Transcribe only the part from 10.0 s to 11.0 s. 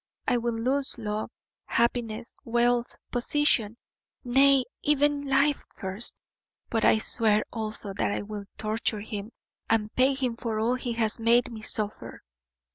him for all he